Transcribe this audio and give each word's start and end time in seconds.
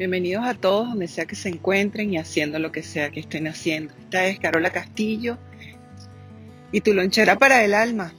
Bienvenidos 0.00 0.46
a 0.46 0.54
todos 0.54 0.88
donde 0.88 1.08
sea 1.08 1.26
que 1.26 1.36
se 1.36 1.50
encuentren 1.50 2.10
y 2.10 2.16
haciendo 2.16 2.58
lo 2.58 2.72
que 2.72 2.82
sea 2.82 3.10
que 3.10 3.20
estén 3.20 3.46
haciendo. 3.46 3.92
Esta 4.00 4.28
es 4.28 4.38
Carola 4.38 4.70
Castillo 4.70 5.36
y 6.72 6.80
tu 6.80 6.94
lonchera 6.94 7.36
para 7.36 7.62
el 7.66 7.74
alma. 7.74 8.14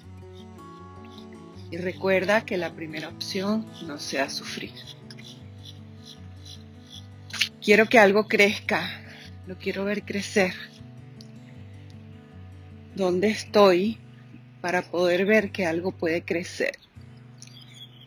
Y 1.71 1.77
recuerda 1.77 2.45
que 2.45 2.57
la 2.57 2.71
primera 2.71 3.07
opción 3.07 3.65
no 3.87 3.97
sea 3.97 4.29
sufrir. 4.29 4.73
Quiero 7.63 7.87
que 7.87 7.97
algo 7.97 8.27
crezca, 8.27 9.01
lo 9.47 9.57
quiero 9.57 9.83
ver 9.83 10.03
crecer. 10.03 10.53
¿Dónde 12.93 13.29
estoy 13.29 13.97
para 14.61 14.83
poder 14.83 15.25
ver 15.25 15.49
que 15.49 15.65
algo 15.65 15.91
puede 15.91 16.21
crecer? 16.21 16.77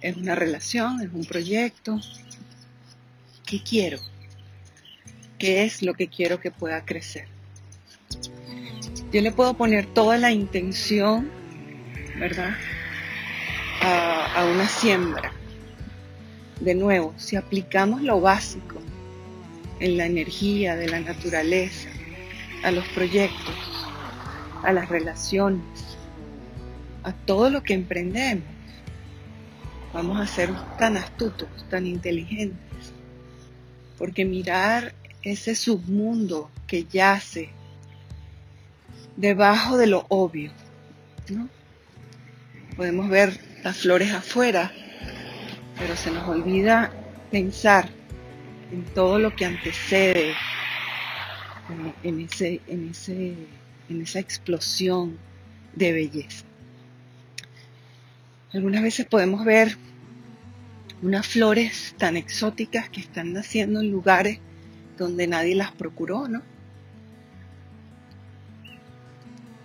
Es 0.00 0.16
una 0.16 0.36
relación, 0.36 1.00
es 1.00 1.12
un 1.12 1.24
proyecto, 1.24 1.98
¿Qué 3.46 3.62
quiero? 3.62 3.98
¿Qué 5.38 5.64
es 5.64 5.82
lo 5.82 5.92
que 5.92 6.08
quiero 6.08 6.40
que 6.40 6.50
pueda 6.50 6.86
crecer? 6.86 7.26
Yo 9.12 9.20
le 9.20 9.32
puedo 9.32 9.52
poner 9.54 9.84
toda 9.84 10.16
la 10.16 10.32
intención, 10.32 11.30
¿verdad? 12.18 12.56
A, 13.82 14.46
una 14.50 14.66
siembra. 14.66 15.32
De 16.60 16.74
nuevo, 16.74 17.12
si 17.18 17.36
aplicamos 17.36 18.00
lo 18.00 18.20
básico 18.20 18.80
en 19.78 19.98
la 19.98 20.06
energía 20.06 20.74
de 20.76 20.88
la 20.88 21.00
naturaleza, 21.00 21.90
a 22.62 22.70
los 22.70 22.86
proyectos, 22.88 23.54
a 24.62 24.72
las 24.72 24.88
relaciones, 24.88 25.98
a 27.02 27.12
todo 27.12 27.50
lo 27.50 27.62
que 27.62 27.74
emprendemos, 27.74 28.46
vamos 29.92 30.18
a 30.18 30.26
ser 30.26 30.50
tan 30.78 30.96
astutos, 30.96 31.48
tan 31.68 31.86
inteligentes 31.86 32.73
porque 33.98 34.24
mirar 34.24 34.94
ese 35.22 35.54
submundo 35.54 36.50
que 36.66 36.84
yace 36.84 37.50
debajo 39.16 39.76
de 39.76 39.86
lo 39.86 40.06
obvio, 40.08 40.52
¿no? 41.30 41.48
Podemos 42.76 43.08
ver 43.08 43.38
las 43.62 43.78
flores 43.78 44.12
afuera, 44.12 44.72
pero 45.78 45.96
se 45.96 46.10
nos 46.10 46.28
olvida 46.28 46.92
pensar 47.30 47.88
en 48.72 48.84
todo 48.84 49.18
lo 49.18 49.34
que 49.34 49.44
antecede 49.44 50.34
en, 52.02 52.20
ese, 52.20 52.60
en, 52.66 52.90
ese, 52.90 53.34
en 53.88 54.02
esa 54.02 54.18
explosión 54.18 55.16
de 55.74 55.92
belleza. 55.92 56.44
Algunas 58.52 58.82
veces 58.82 59.06
podemos 59.06 59.44
ver 59.44 59.76
unas 61.04 61.26
flores 61.26 61.94
tan 61.98 62.16
exóticas 62.16 62.88
que 62.88 63.00
están 63.00 63.34
naciendo 63.34 63.80
en 63.80 63.90
lugares 63.90 64.38
donde 64.96 65.26
nadie 65.26 65.54
las 65.54 65.70
procuró, 65.70 66.28
¿no? 66.28 66.40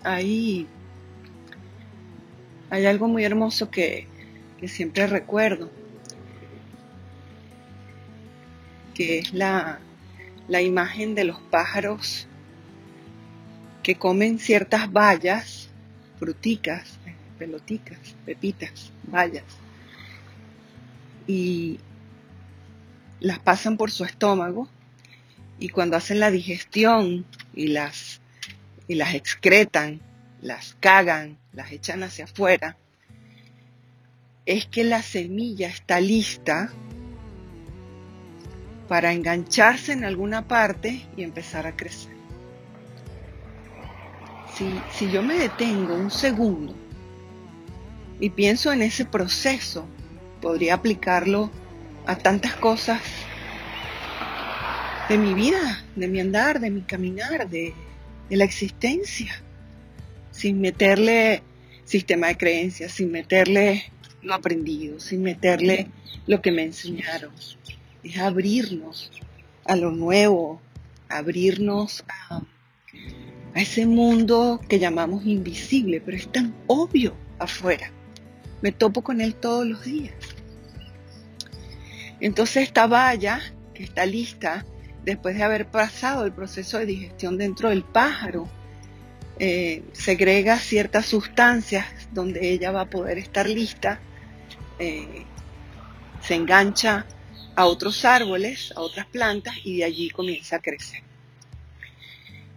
Ahí 0.03 0.67
hay 2.69 2.85
algo 2.85 3.07
muy 3.07 3.23
hermoso 3.23 3.71
que, 3.71 4.05
que 4.59 4.67
siempre 4.67 5.07
recuerdo, 5.07 5.71
que 8.93 9.19
es 9.19 9.33
la, 9.33 9.79
la 10.49 10.61
imagen 10.61 11.15
de 11.15 11.23
los 11.23 11.39
pájaros 11.39 12.27
que 13.81 13.95
comen 13.95 14.39
ciertas 14.39 14.91
bayas, 14.91 15.69
fruticas, 16.19 16.99
peloticas, 17.37 17.97
pepitas, 18.25 18.91
bayas 19.03 19.45
y 21.29 21.79
las 23.19 23.37
pasan 23.37 23.77
por 23.77 23.91
su 23.91 24.03
estómago 24.03 24.67
y 25.59 25.69
cuando 25.69 25.95
hacen 25.95 26.19
la 26.19 26.31
digestión 26.31 27.23
y 27.53 27.67
las, 27.67 28.19
y 28.87 28.95
las 28.95 29.13
excretan, 29.13 30.01
las 30.41 30.75
cagan, 30.79 31.37
las 31.53 31.71
echan 31.71 32.01
hacia 32.01 32.25
afuera, 32.25 32.77
es 34.47 34.65
que 34.65 34.83
la 34.83 35.03
semilla 35.03 35.67
está 35.67 36.01
lista 36.01 36.71
para 38.87 39.13
engancharse 39.13 39.93
en 39.93 40.05
alguna 40.05 40.47
parte 40.47 41.05
y 41.15 41.21
empezar 41.21 41.67
a 41.67 41.75
crecer. 41.75 42.15
Si, 44.55 44.67
si 44.91 45.11
yo 45.11 45.21
me 45.21 45.35
detengo 45.35 45.93
un 45.93 46.09
segundo 46.09 46.73
y 48.19 48.31
pienso 48.31 48.73
en 48.73 48.81
ese 48.81 49.05
proceso 49.05 49.85
podría 50.41 50.75
aplicarlo 50.75 51.51
a 52.05 52.17
tantas 52.17 52.55
cosas 52.55 53.01
de 55.09 55.17
mi 55.17 55.33
vida, 55.33 55.83
de 55.95 56.07
mi 56.07 56.19
andar, 56.19 56.59
de 56.59 56.69
mi 56.69 56.81
caminar, 56.81 57.49
de, 57.49 57.73
la 58.29 58.43
existencia, 58.43 59.41
sin 60.31 60.61
meterle 60.61 61.41
sistema 61.83 62.27
de 62.27 62.37
creencias, 62.37 62.91
sin 62.91 63.11
meterle 63.11 63.91
lo 64.21 64.35
aprendido, 64.35 64.99
sin 64.99 65.23
meterle 65.23 65.87
lo 66.27 66.41
que 66.41 66.51
me 66.51 66.63
enseñaron. 66.63 67.31
Es 68.03 68.19
abrirnos 68.19 69.11
a 69.65 69.75
lo 69.75 69.89
nuevo, 69.89 70.61
abrirnos 71.09 72.03
a, 72.07 72.43
ese 73.55 73.87
mundo 73.87 74.61
que 74.69 74.77
llamamos 74.77 75.25
invisible, 75.25 76.01
pero 76.01 76.17
es 76.17 76.31
tan 76.31 76.55
obvio 76.67 77.15
afuera. 77.39 77.91
Me 78.61 78.71
topo 78.71 79.01
con 79.01 79.21
él 79.21 79.35
todos 79.35 79.65
los 79.65 79.83
días. 79.85 80.15
Entonces 82.19 82.63
esta 82.63 82.87
valla, 82.87 83.39
que 83.73 83.83
está 83.83 84.05
lista, 84.05 84.65
después 85.03 85.37
de 85.37 85.43
haber 85.43 85.67
pasado 85.67 86.25
el 86.25 86.33
proceso 86.33 86.77
de 86.77 86.85
digestión 86.85 87.37
dentro 87.37 87.69
del 87.69 87.83
pájaro, 87.83 88.49
eh, 89.39 89.83
segrega 89.93 90.59
ciertas 90.59 91.05
sustancias 91.05 91.85
donde 92.11 92.51
ella 92.51 92.71
va 92.71 92.81
a 92.81 92.89
poder 92.89 93.17
estar 93.17 93.47
lista, 93.47 94.01
eh, 94.79 95.25
se 96.21 96.35
engancha 96.35 97.05
a 97.55 97.65
otros 97.65 98.03
árboles, 98.03 98.73
a 98.75 98.81
otras 98.81 99.05
plantas 99.05 99.55
y 99.63 99.77
de 99.77 99.85
allí 99.85 100.09
comienza 100.09 100.57
a 100.57 100.59
crecer. 100.59 101.03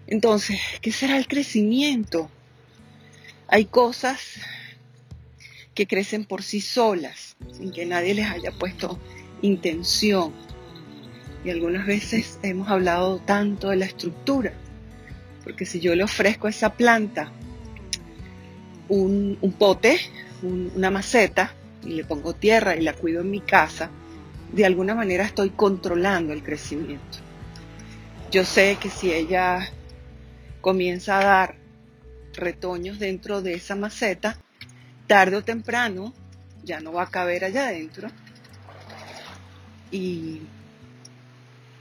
Entonces, 0.09 0.61
¿qué 0.81 0.91
será 0.91 1.17
el 1.17 1.29
crecimiento? 1.29 2.29
Hay 3.47 3.67
cosas 3.67 4.41
que 5.75 5.87
crecen 5.87 6.25
por 6.25 6.43
sí 6.43 6.61
solas, 6.61 7.37
sin 7.53 7.73
que 7.73 7.87
nadie 7.87 8.15
les 8.15 8.31
haya 8.31 8.53
puesto 8.53 8.99
intención. 9.41 10.33
Y 11.45 11.51
algunas 11.51 11.87
veces 11.87 12.39
hemos 12.43 12.69
hablado 12.69 13.19
tanto 13.19 13.71
de 13.71 13.77
la 13.77 13.87
estructura, 13.87 14.53
porque 15.45 15.67
si 15.67 15.81
yo 15.81 15.95
le 15.95 16.05
ofrezco 16.05 16.47
a 16.47 16.51
esa 16.51 16.75
planta 16.75 17.33
un, 18.89 19.39
pote, 19.59 19.99
una 20.43 20.91
maceta, 20.91 21.55
y 21.85 21.95
le 21.95 22.05
pongo 22.05 22.35
tierra 22.35 22.77
y 22.77 22.83
la 22.83 22.93
cuido 22.93 23.23
en 23.23 23.31
mi 23.31 23.41
casa, 23.41 23.91
de 24.53 24.67
alguna 24.67 24.95
manera 24.95 25.25
estoy 25.25 25.51
controlando 25.51 26.33
el 26.33 26.43
crecimiento. 26.43 27.19
Yo 28.31 28.45
sé 28.45 28.77
que 28.81 28.89
si 28.89 29.13
ella 29.13 29.71
comienza 30.61 31.19
a 31.19 31.25
dar 31.25 31.55
retoños 32.35 32.99
dentro 32.99 33.43
de 33.43 33.55
esa 33.55 33.75
maceta, 33.75 34.39
tarde 35.07 35.37
o 35.37 35.45
temprano 35.45 36.13
ya 36.65 36.81
no 36.81 36.93
va 36.93 37.05
a 37.05 37.11
caber 37.11 37.45
allá 37.45 37.69
adentro 37.69 38.09
y, 39.91 40.43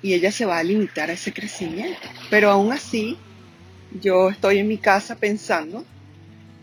ella 0.04 0.32
se 0.32 0.46
va 0.46 0.58
a 0.58 0.64
limitar 0.64 1.12
a 1.12 1.14
ese 1.14 1.32
crecimiento. 1.32 2.08
Pero 2.32 2.50
aún 2.50 2.74
así, 2.74 3.18
yo 4.02 4.30
estoy 4.30 4.58
en 4.58 4.68
mi 4.68 4.80
casa 4.80 5.16
pensando, 5.16 5.86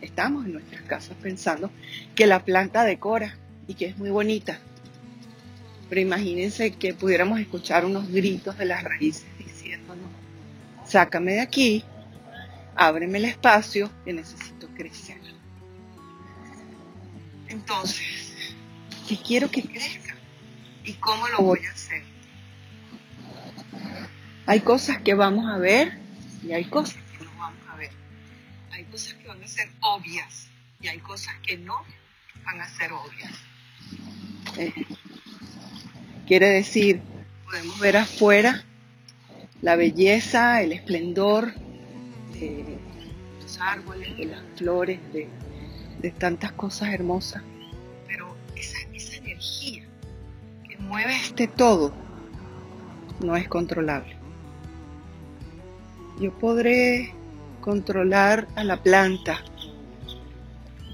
estamos 0.01 0.45
en 0.45 0.55
nuestras 0.55 0.83
casas 0.83 1.17
pensando 1.23 1.71
que 2.17 2.27
la 2.27 2.45
planta 2.45 2.83
decora 2.83 3.37
y 3.69 3.75
que 3.75 3.87
es 3.87 3.97
muy 3.97 4.11
bonita. 4.11 4.59
Pero 5.89 6.01
imagínense 6.01 6.73
que 6.73 6.95
pudiéramos 6.95 7.39
escuchar 7.39 7.85
unos 7.85 8.11
gritos 8.11 8.59
de 8.59 8.65
las 8.65 8.83
raíces 8.83 9.27
diciéndonos, 9.39 10.11
sácame 10.85 11.35
de 11.35 11.41
aquí, 11.41 11.85
ábreme 12.75 13.19
el 13.19 13.27
espacio 13.27 13.89
que 14.05 14.13
necesito 14.13 14.67
crecer. 14.75 15.38
Entonces, 17.49 18.55
¿qué 19.09 19.17
quiero 19.17 19.51
que 19.51 19.63
crezca? 19.63 20.15
¿Y 20.85 20.95
cómo 20.95 21.29
lo 21.29 21.39
voy 21.39 21.65
a 21.67 21.71
hacer? 21.73 22.03
Hay 24.47 24.61
cosas 24.61 25.03
que 25.03 25.15
vamos 25.15 25.47
a 25.47 25.59
ver 25.59 25.99
y 26.43 26.53
hay 26.53 26.65
cosas 26.65 27.03
que 27.13 27.25
no 27.25 27.31
vamos 27.39 27.61
a 27.69 27.77
ver. 27.77 27.91
Hay 28.71 28.85
cosas 28.85 29.15
que 29.15 29.29
van 29.29 29.43
a 29.43 29.47
ser 29.47 29.69
obvias 29.81 30.49
y 30.81 30.89
hay 30.89 30.99
cosas 30.99 31.35
que 31.43 31.59
no 31.59 31.85
van 32.45 32.61
a 32.61 32.69
ser 32.69 32.93
obvias. 32.93 33.33
Eh, 34.57 34.73
quiere 36.27 36.49
decir, 36.49 37.03
podemos 37.45 37.79
ver 37.81 37.97
afuera 37.97 38.65
la 39.63 39.77
belleza, 39.77 40.63
el 40.63 40.73
esplendor 40.73 41.55
de 42.33 42.79
los 43.41 43.59
árboles, 43.61 44.17
de 44.17 44.25
las 44.27 44.43
flores, 44.57 45.01
de, 45.13 45.29
tantas 46.19 46.53
cosas 46.53 46.93
hermosas. 46.93 47.43
Pero 48.07 48.37
esa, 48.57 48.79
esa 48.93 49.17
energía 49.17 49.85
que 50.69 50.77
mueve 50.79 51.17
este 51.17 51.49
todo 51.49 51.93
no 53.25 53.37
es 53.37 53.49
controlable. 53.49 54.17
Yo 56.21 56.37
podré 56.39 57.15
controlar 57.61 58.49
a 58.57 58.65
la 58.65 58.83
planta, 58.83 59.43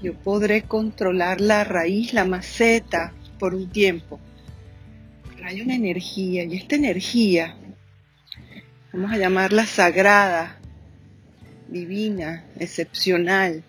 yo 0.01 0.13
podré 0.13 0.63
controlar 0.63 1.41
la 1.41 1.63
raíz, 1.63 2.13
la 2.13 2.25
maceta 2.25 3.13
por 3.39 3.55
un 3.55 3.69
tiempo, 3.69 4.19
hay 5.45 5.61
una 5.61 5.75
energía 5.75 6.43
y 6.43 6.55
esta 6.55 6.75
energía 6.75 7.55
vamos 8.91 9.11
a 9.11 9.17
llamarla 9.17 9.67
sagrada, 9.67 10.57
divina, 11.67 12.45
excepcional, 12.57 13.63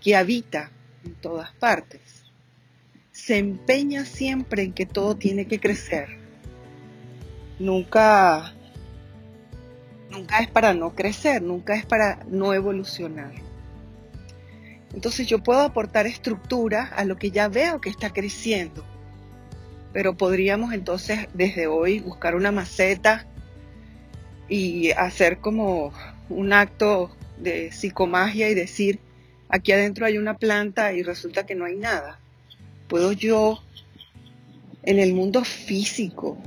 que 0.00 0.14
habita 0.14 0.70
en 1.06 1.14
todas 1.14 1.50
partes. 1.52 2.24
Se 3.12 3.38
empeña 3.38 4.04
siempre 4.04 4.62
en 4.62 4.72
que 4.72 4.86
todo 4.86 5.16
tiene 5.16 5.46
que 5.46 5.58
crecer. 5.58 6.08
Nunca, 7.58 8.52
nunca 10.10 10.40
es 10.40 10.48
para 10.48 10.74
no 10.74 10.94
crecer, 10.94 11.40
nunca 11.40 11.74
es 11.74 11.86
para 11.86 12.18
no 12.28 12.52
evolucionar. 12.52 13.32
Entonces 14.92 15.26
yo 15.26 15.42
puedo 15.42 15.60
aportar 15.60 16.06
estructura 16.06 16.84
a 16.84 17.04
lo 17.04 17.16
que 17.16 17.30
ya 17.30 17.48
veo 17.48 17.80
que 17.80 17.90
está 17.90 18.10
creciendo. 18.10 18.84
Pero 19.92 20.16
podríamos 20.16 20.74
entonces 20.74 21.28
desde 21.32 21.66
hoy 21.66 22.00
buscar 22.00 22.34
una 22.34 22.52
maceta 22.52 23.26
y 24.48 24.90
hacer 24.92 25.38
como 25.38 25.92
un 26.28 26.52
acto 26.52 27.10
de 27.38 27.72
psicomagia 27.72 28.48
y 28.48 28.54
decir, 28.54 29.00
aquí 29.48 29.72
adentro 29.72 30.06
hay 30.06 30.18
una 30.18 30.36
planta 30.36 30.92
y 30.92 31.02
resulta 31.02 31.46
que 31.46 31.54
no 31.54 31.64
hay 31.64 31.76
nada. 31.76 32.18
¿Puedo 32.88 33.12
yo 33.12 33.62
en 34.82 34.98
el 34.98 35.12
mundo 35.12 35.44
físico 35.44 36.38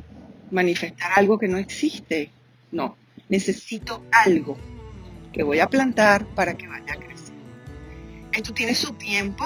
manifestar 0.52 1.12
algo 1.16 1.38
que 1.38 1.48
no 1.48 1.58
existe? 1.58 2.32
No, 2.72 2.98
necesito 3.28 4.04
algo 4.12 4.58
que 5.34 5.44
voy 5.44 5.60
a 5.60 5.68
plantar 5.68 6.26
para 6.36 6.56
que 6.56 6.68
vaya 6.68 6.94
a 6.94 6.98
crecer. 6.98 7.36
Esto 8.32 8.54
tiene 8.54 8.76
su 8.76 8.94
tiempo. 8.94 9.46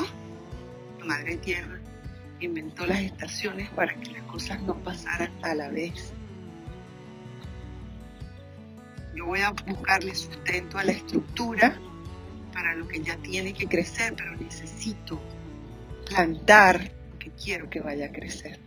Madre 1.05 1.37
Tierra 1.37 1.79
inventó 2.39 2.85
las 2.85 2.99
estaciones 2.99 3.69
para 3.69 3.93
que 3.95 4.11
las 4.11 4.23
cosas 4.23 4.61
no 4.63 4.75
pasaran 4.83 5.31
a 5.41 5.55
la 5.55 5.69
vez 5.69 6.13
yo 9.15 9.25
voy 9.25 9.41
a 9.41 9.51
buscarle 9.51 10.15
sustento 10.15 10.77
a 10.77 10.83
la 10.83 10.91
estructura 10.91 11.77
para 12.53 12.75
lo 12.75 12.87
que 12.87 13.01
ya 13.01 13.17
tiene 13.17 13.53
que 13.53 13.67
crecer, 13.67 14.13
pero 14.15 14.35
necesito 14.35 15.19
plantar 16.07 16.91
lo 17.11 17.19
que 17.19 17.31
quiero 17.31 17.69
que 17.69 17.79
vaya 17.79 18.07
a 18.07 18.11
crecer. 18.11 18.59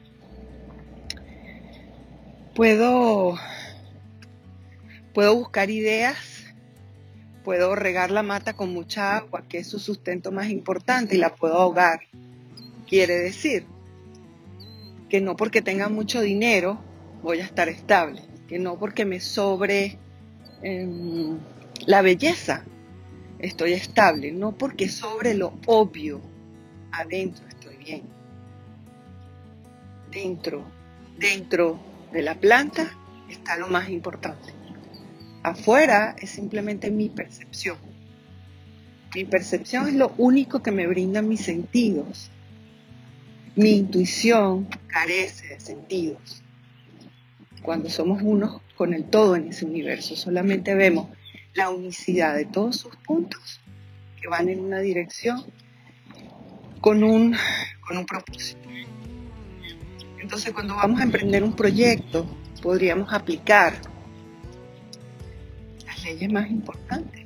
Puedo, 2.55 3.37
puedo 5.15 5.35
buscar 5.35 5.71
ideas, 5.71 6.45
puedo 7.45 7.75
regar 7.75 8.11
la 8.11 8.23
mata 8.23 8.55
con 8.55 8.73
mucha 8.73 9.17
agua, 9.17 9.45
que 9.49 9.59
es 9.59 9.69
su 9.69 9.79
sustento 9.79 10.33
más 10.33 10.49
importante, 10.49 11.17
y 11.17 11.19
la 11.19 11.35
puedo 11.35 11.55
ahogar. 11.55 12.01
Quiere 12.89 13.17
decir 13.17 13.67
que 15.09 15.21
no 15.21 15.37
porque 15.37 15.63
tenga 15.63 15.89
mucho 15.89 16.21
dinero 16.21 16.81
voy 17.23 17.41
a 17.41 17.45
estar 17.45 17.69
estable, 17.69 18.23
que 18.49 18.59
no 18.59 18.79
porque 18.79 19.05
me 19.05 19.21
sobre 19.21 19.99
la 21.87 22.03
belleza 22.03 22.65
estoy 23.39 23.73
estable, 23.73 24.33
no 24.33 24.53
porque 24.53 24.89
sobre 24.89 25.35
lo 25.35 25.55
obvio, 25.67 26.21
adentro 26.93 27.47
estoy 27.49 27.77
bien. 27.77 28.03
Dentro, 30.11 30.65
dentro 31.19 31.79
de 32.13 32.23
la 32.23 32.35
planta 32.35 32.91
está 33.29 33.57
lo 33.57 33.69
más 33.69 33.89
importante. 33.91 34.53
Afuera 35.43 36.17
es 36.19 36.31
simplemente 36.31 36.91
mi 36.91 37.09
percepción. 37.09 37.77
Mi 39.15 39.25
percepción 39.25 39.89
es 39.89 39.95
lo 39.95 40.13
único 40.19 40.63
que 40.63 40.73
me 40.73 40.87
brindan 40.87 41.29
mis 41.29 41.43
sentidos. 41.43 42.31
Mi 43.55 43.71
intuición 43.71 44.69
carece 44.89 45.49
de 45.49 45.61
sentidos. 45.61 46.43
Cuando 47.63 47.89
somos 47.89 48.23
unos 48.23 48.61
con 48.77 48.95
el 48.95 49.05
todo 49.05 49.37
en 49.37 49.49
ese 49.49 49.65
universo. 49.65 50.15
Solamente 50.15 50.75
vemos 50.75 51.09
la 51.57 51.71
unicidad 51.71 52.37
de 52.37 52.45
todos 52.45 52.77
sus 52.77 52.95
puntos 52.97 53.61
que 54.21 54.29
van 54.29 54.49
en 54.49 54.61
una 54.61 54.81
dirección 54.81 55.43
con 56.81 57.03
un, 57.03 57.35
con 57.87 57.97
un 57.97 58.07
propósito. 58.07 58.69
Entonces 60.21 60.53
cuando 60.53 60.77
vamos 60.77 61.01
a 61.01 61.05
emprender 61.05 61.43
un 61.43 61.57
proyecto 61.57 62.27
podríamos 62.63 63.13
aplicar 63.13 63.75
las 65.87 66.05
leyes 66.05 66.31
más 66.31 66.51
importantes, 66.51 67.25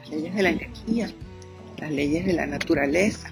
las 0.00 0.10
leyes 0.10 0.34
de 0.34 0.42
la 0.42 0.50
energía, 0.50 1.10
las 1.78 1.90
leyes 1.90 2.26
de 2.26 2.32
la 2.34 2.46
naturaleza. 2.46 3.30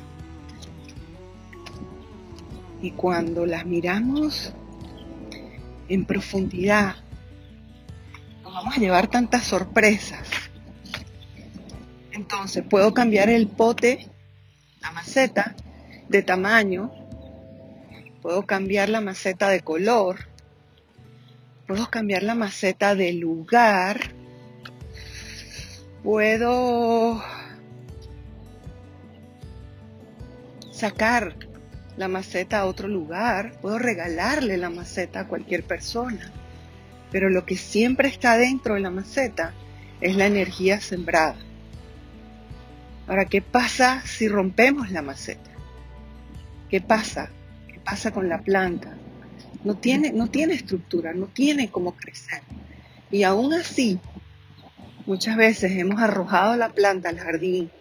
Y 2.80 2.92
cuando 2.92 3.44
las 3.44 3.66
miramos 3.66 4.54
en 5.88 6.06
profundidad, 6.06 6.96
vamos 8.42 8.76
a 8.76 8.80
llevar 8.80 9.08
tantas 9.08 9.44
sorpresas. 9.44 10.29
Entonces 12.20 12.62
puedo 12.68 12.92
cambiar 12.92 13.30
el 13.30 13.46
pote, 13.48 14.06
la 14.82 14.90
maceta 14.90 15.56
de 16.10 16.22
tamaño, 16.22 16.92
puedo 18.20 18.44
cambiar 18.44 18.90
la 18.90 19.00
maceta 19.00 19.48
de 19.48 19.62
color, 19.62 20.28
puedo 21.66 21.88
cambiar 21.88 22.22
la 22.22 22.34
maceta 22.34 22.94
de 22.94 23.14
lugar, 23.14 24.00
puedo 26.02 27.24
sacar 30.70 31.36
la 31.96 32.08
maceta 32.08 32.60
a 32.60 32.66
otro 32.66 32.86
lugar, 32.86 33.58
puedo 33.62 33.78
regalarle 33.78 34.58
la 34.58 34.68
maceta 34.68 35.20
a 35.20 35.26
cualquier 35.26 35.64
persona. 35.64 36.30
Pero 37.10 37.30
lo 37.30 37.46
que 37.46 37.56
siempre 37.56 38.08
está 38.08 38.36
dentro 38.36 38.74
de 38.74 38.80
la 38.80 38.90
maceta 38.90 39.54
es 40.02 40.16
la 40.16 40.26
energía 40.26 40.82
sembrada. 40.82 41.38
Ahora, 43.10 43.24
¿qué 43.24 43.42
pasa 43.42 44.02
si 44.06 44.28
rompemos 44.28 44.92
la 44.92 45.02
maceta? 45.02 45.50
¿Qué 46.68 46.80
pasa? 46.80 47.28
¿Qué 47.66 47.80
pasa 47.80 48.12
con 48.12 48.28
la 48.28 48.40
planta? 48.40 48.96
No 49.64 49.74
tiene, 49.74 50.12
no 50.12 50.28
tiene 50.30 50.54
estructura, 50.54 51.12
no 51.12 51.26
tiene 51.26 51.72
cómo 51.72 51.96
crecer. 51.96 52.40
Y 53.10 53.24
aún 53.24 53.52
así, 53.52 53.98
muchas 55.06 55.36
veces 55.36 55.72
hemos 55.72 56.00
arrojado 56.00 56.56
la 56.56 56.68
planta 56.68 57.08
al 57.08 57.18
jardín 57.18 57.72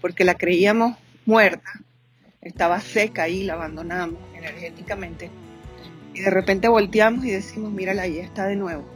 porque 0.00 0.22
la 0.22 0.36
creíamos 0.36 0.96
muerta, 1.26 1.72
estaba 2.40 2.78
seca 2.78 3.28
y 3.28 3.42
la 3.42 3.54
abandonamos 3.54 4.20
energéticamente 4.36 5.32
y 6.14 6.20
de 6.20 6.30
repente 6.30 6.68
volteamos 6.68 7.24
y 7.24 7.32
decimos, 7.32 7.72
mírala, 7.72 8.02
ahí 8.02 8.20
está 8.20 8.46
de 8.46 8.54
nuevo. 8.54 8.88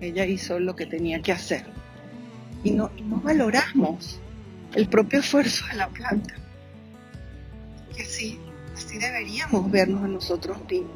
Ella 0.00 0.26
hizo 0.26 0.58
lo 0.58 0.74
que 0.74 0.86
tenía 0.86 1.22
que 1.22 1.30
hacer. 1.30 1.64
Y 2.64 2.72
no, 2.72 2.90
no 3.04 3.20
valoramos 3.20 4.20
el 4.76 4.88
propio 4.88 5.18
esfuerzo 5.18 5.66
de 5.66 5.74
la 5.74 5.88
planta. 5.88 6.34
Y 7.96 8.02
así, 8.02 8.38
así 8.74 8.98
deberíamos 8.98 9.68
vernos 9.70 10.04
a 10.04 10.08
nosotros 10.08 10.58
mismos. 10.70 10.92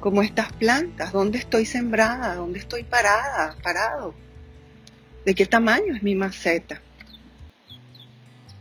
Como 0.00 0.22
estas 0.22 0.52
plantas, 0.52 1.12
¿dónde 1.12 1.38
estoy 1.38 1.64
sembrada? 1.64 2.34
¿Dónde 2.34 2.58
estoy 2.58 2.82
parada? 2.82 3.56
Parado. 3.62 4.14
¿De 5.24 5.34
qué 5.34 5.46
tamaño 5.46 5.94
es 5.94 6.02
mi 6.02 6.14
maceta? 6.14 6.82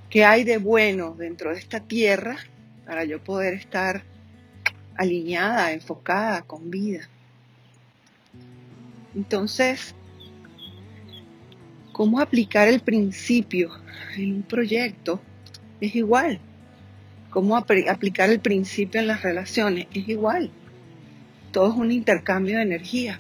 ¿Qué 0.10 0.24
hay 0.24 0.46
de 0.46 0.58
bueno 0.58 1.16
dentro 1.18 1.52
de 1.52 1.60
esta 1.60 1.82
tierra 1.82 2.38
para 2.86 3.04
yo 3.04 3.22
poder 3.22 3.56
estar 3.56 4.04
alineada, 4.96 5.72
enfocada, 5.72 6.42
con 6.44 6.70
vida. 6.70 7.10
Entonces, 9.16 9.96
cómo 11.94 12.20
aplicar 12.20 12.68
el 12.68 12.82
principio 12.82 13.70
en 14.18 14.34
un 14.34 14.44
proyecto 14.44 15.22
es 15.80 15.96
igual. 15.96 16.40
Cómo 17.30 17.56
aplicar 17.56 18.30
el 18.30 18.40
principio 18.40 19.00
en 19.00 19.08
las 19.08 19.22
relaciones 19.22 19.88
es 19.94 20.10
igual. 20.10 20.52
Todo 21.52 21.70
es 21.70 21.76
un 21.76 21.92
intercambio 21.92 22.58
de 22.58 22.64
energía. 22.64 23.20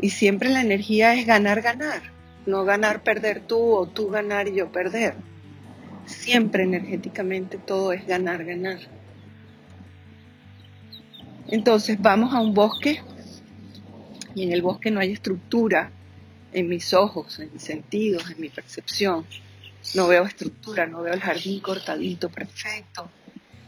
Y 0.00 0.10
siempre 0.10 0.48
la 0.48 0.62
energía 0.62 1.14
es 1.14 1.26
ganar, 1.26 1.62
ganar. 1.62 2.02
No 2.46 2.64
ganar, 2.64 3.02
perder 3.02 3.40
tú 3.40 3.58
o 3.58 3.86
tú 3.86 4.08
ganar 4.08 4.48
y 4.48 4.56
yo 4.56 4.72
perder. 4.72 5.14
Siempre 6.06 6.64
energéticamente 6.64 7.58
todo 7.58 7.92
es 7.92 8.06
ganar, 8.06 8.44
ganar. 8.44 8.78
Entonces 11.48 12.00
vamos 12.00 12.34
a 12.34 12.40
un 12.40 12.54
bosque 12.54 13.00
y 14.34 14.44
en 14.44 14.52
el 14.52 14.62
bosque 14.62 14.90
no 14.90 15.00
hay 15.00 15.12
estructura 15.12 15.90
en 16.52 16.68
mis 16.68 16.92
ojos, 16.94 17.38
en 17.38 17.52
mis 17.52 17.62
sentidos, 17.62 18.30
en 18.30 18.40
mi 18.40 18.48
percepción. 18.48 19.26
No 19.94 20.08
veo 20.08 20.24
estructura, 20.24 20.86
no 20.86 21.02
veo 21.02 21.14
el 21.14 21.20
jardín 21.20 21.60
cortadito, 21.60 22.28
perfecto, 22.28 23.10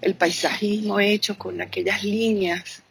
el 0.01 0.15
paisajismo 0.15 1.01
hecho 1.01 1.37
con 1.37 1.61
aquellas 1.61 2.05
líneas 2.05 2.83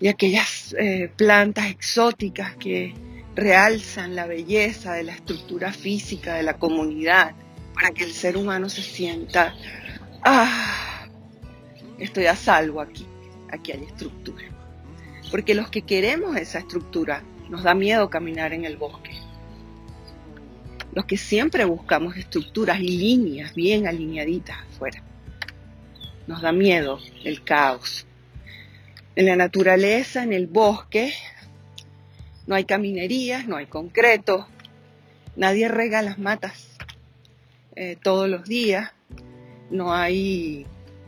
y 0.00 0.08
aquellas 0.08 0.74
eh, 0.78 1.10
plantas 1.16 1.66
exóticas 1.70 2.56
que 2.56 2.94
realzan 3.34 4.14
la 4.14 4.26
belleza 4.26 4.94
de 4.94 5.04
la 5.04 5.12
estructura 5.12 5.72
física 5.72 6.34
de 6.34 6.42
la 6.42 6.54
comunidad 6.58 7.34
para 7.74 7.90
que 7.90 8.04
el 8.04 8.12
ser 8.12 8.36
humano 8.36 8.68
se 8.68 8.82
sienta, 8.82 9.54
ah, 10.22 11.06
estoy 11.98 12.26
a 12.26 12.36
salvo 12.36 12.80
aquí, 12.80 13.06
aquí 13.50 13.72
hay 13.72 13.84
estructura. 13.84 14.44
Porque 15.30 15.54
los 15.54 15.68
que 15.68 15.82
queremos 15.82 16.36
esa 16.36 16.60
estructura 16.60 17.22
nos 17.48 17.62
da 17.62 17.74
miedo 17.74 18.10
caminar 18.10 18.52
en 18.52 18.64
el 18.64 18.76
bosque. 18.76 19.12
Los 20.92 21.06
que 21.06 21.16
siempre 21.16 21.64
buscamos 21.64 22.16
estructuras 22.16 22.80
y 22.80 22.96
líneas 22.96 23.54
bien 23.54 23.86
alineaditas 23.86 24.58
afuera. 24.70 25.02
Nos 26.26 26.40
da 26.40 26.52
miedo 26.52 27.00
el 27.24 27.42
caos. 27.42 28.06
En 29.16 29.26
la 29.26 29.36
naturaleza, 29.36 30.22
en 30.22 30.32
el 30.32 30.46
bosque, 30.46 31.12
no 32.46 32.54
hay 32.54 32.64
caminerías, 32.64 33.46
no 33.46 33.56
hay 33.56 33.66
concreto, 33.66 34.46
nadie 35.36 35.68
rega 35.68 36.02
las 36.02 36.18
matas 36.18 36.68
eh, 37.76 37.96
todos 38.00 38.28
los 38.28 38.44
días, 38.44 38.92
no 39.70 39.92
hay 39.92 40.66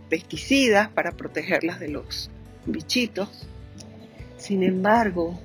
pesticidas 0.09 0.89
para 0.89 1.13
protegerlas 1.13 1.79
de 1.79 1.89
los 1.89 2.31
bichitos. 2.65 3.47
Sin 4.37 4.63
embargo, 4.63 5.39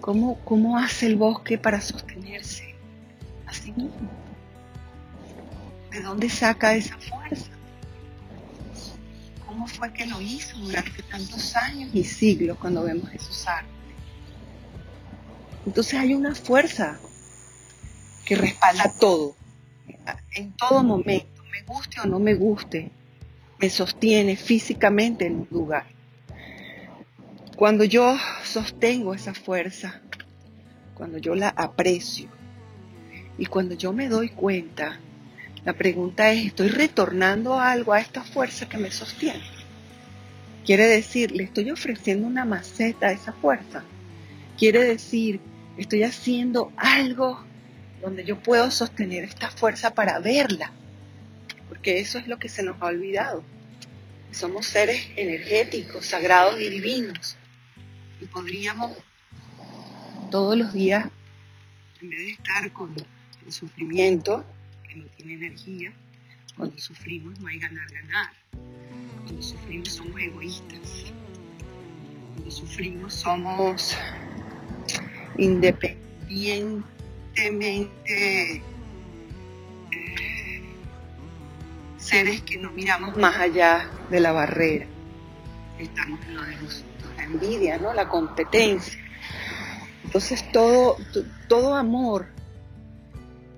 ¿cómo, 0.00 0.38
cómo 0.44 0.78
hace 0.78 1.06
el 1.06 1.16
bosque 1.16 1.58
para 1.58 1.80
sostenerse 1.80 2.74
a 3.46 3.52
sí 3.52 3.72
mismo? 3.72 4.10
¿De 5.90 6.02
dónde 6.02 6.28
saca 6.28 6.74
esa 6.74 6.96
fuerza? 6.98 7.50
¿Cómo 9.46 9.66
fue 9.66 9.92
que 9.92 10.06
lo 10.06 10.20
hizo 10.20 10.56
durante 10.58 11.02
tantos 11.02 11.56
años 11.56 11.90
y 11.92 12.04
siglos 12.04 12.56
cuando 12.58 12.84
vemos 12.84 13.12
esos 13.12 13.46
árboles? 13.46 13.76
Entonces 15.66 15.94
hay 15.94 16.14
una 16.14 16.34
fuerza 16.34 16.98
que 18.24 18.36
respalda 18.36 18.92
todo, 18.98 19.34
en 20.34 20.52
todo 20.52 20.82
momento, 20.82 21.42
me 21.50 21.62
guste 21.62 22.00
o 22.00 22.06
no 22.06 22.18
me 22.18 22.34
guste, 22.34 22.90
me 23.58 23.68
sostiene 23.68 24.36
físicamente 24.36 25.26
en 25.26 25.40
un 25.40 25.48
lugar. 25.50 25.86
Cuando 27.60 27.84
yo 27.84 28.16
sostengo 28.42 29.12
esa 29.12 29.34
fuerza, 29.34 30.00
cuando 30.94 31.18
yo 31.18 31.34
la 31.34 31.50
aprecio 31.50 32.30
y 33.36 33.44
cuando 33.44 33.74
yo 33.74 33.92
me 33.92 34.08
doy 34.08 34.30
cuenta, 34.30 34.98
la 35.66 35.74
pregunta 35.74 36.32
es, 36.32 36.46
¿estoy 36.46 36.68
retornando 36.68 37.60
algo 37.60 37.92
a 37.92 38.00
esta 38.00 38.24
fuerza 38.24 38.66
que 38.66 38.78
me 38.78 38.90
sostiene? 38.90 39.42
Quiere 40.64 40.86
decir, 40.86 41.32
le 41.32 41.42
estoy 41.44 41.70
ofreciendo 41.70 42.26
una 42.26 42.46
maceta 42.46 43.08
a 43.08 43.12
esa 43.12 43.34
fuerza. 43.34 43.84
Quiere 44.56 44.82
decir, 44.82 45.38
estoy 45.76 46.02
haciendo 46.04 46.72
algo 46.78 47.44
donde 48.00 48.24
yo 48.24 48.38
puedo 48.38 48.70
sostener 48.70 49.24
esta 49.24 49.50
fuerza 49.50 49.92
para 49.92 50.18
verla, 50.18 50.72
porque 51.68 52.00
eso 52.00 52.16
es 52.16 52.26
lo 52.26 52.38
que 52.38 52.48
se 52.48 52.62
nos 52.62 52.80
ha 52.80 52.86
olvidado. 52.86 53.44
Somos 54.32 54.64
seres 54.64 55.10
energéticos, 55.14 56.06
sagrados 56.06 56.58
y 56.58 56.70
divinos, 56.70 57.36
y 58.20 58.26
podríamos 58.26 58.92
todos 60.30 60.56
los 60.56 60.72
días, 60.72 61.08
en 62.00 62.10
vez 62.10 62.18
de 62.18 62.30
estar 62.32 62.72
con 62.72 62.94
el 63.44 63.52
sufrimiento, 63.52 64.44
que 64.88 64.96
no 64.96 65.06
tiene 65.16 65.34
energía, 65.34 65.92
cuando 66.56 66.78
sufrimos 66.78 67.38
no 67.40 67.48
hay 67.48 67.58
ganar, 67.58 67.86
ganar. 67.90 68.32
Cuando 69.24 69.42
sufrimos 69.42 69.88
somos 69.88 70.20
egoístas. 70.20 71.12
Cuando 72.34 72.50
sufrimos 72.50 73.14
somos 73.14 73.96
independientes 75.38 76.10
eh, 78.06 78.62
seres 81.96 82.42
que 82.42 82.58
no 82.58 82.70
miramos 82.72 83.16
más 83.16 83.36
allá 83.36 83.88
de 84.10 84.20
la 84.20 84.32
barrera. 84.32 84.86
Estamos 85.78 86.20
en 86.26 86.34
lo 86.34 86.42
de 86.42 86.56
la 86.56 86.62
envidia, 87.32 87.78
¿no? 87.78 87.92
La 87.94 88.08
competencia. 88.08 88.98
Entonces 90.04 90.44
todo, 90.52 90.96
todo 91.48 91.74
amor 91.74 92.26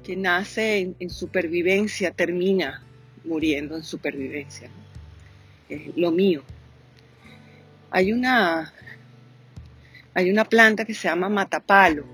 que 0.04 0.16
nace 0.16 0.94
en, 0.98 1.10
supervivencia 1.10 2.10
termina 2.10 2.82
muriendo 3.24 3.76
en 3.76 3.84
supervivencia. 3.84 4.68
lo 5.96 6.10
mío. 6.10 6.42
Hay 7.90 8.12
una, 8.12 8.72
hay 10.14 10.30
una 10.30 10.44
planta 10.44 10.84
que 10.84 10.94
se 10.94 11.08
llama 11.08 11.28
matapalo 11.28 12.04